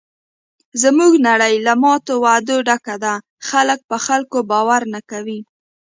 [0.83, 3.13] زموږ نړۍ له ماتو وعدو ډکه ده.
[3.49, 5.39] خلک په خلکو باور نه کوي.